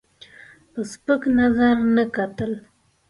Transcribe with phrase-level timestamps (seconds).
[0.71, 2.51] په سپک نظر نه کتل.